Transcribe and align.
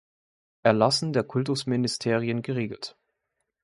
Erlassen 0.63 1.13
der 1.13 1.21
Kultusministerien 1.23 2.41
geregelt. 2.41 2.97